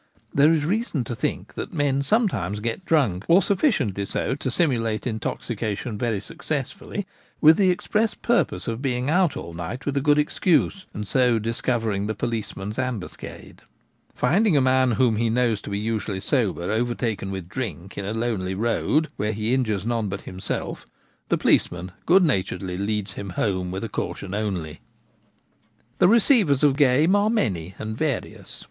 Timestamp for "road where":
18.55-19.33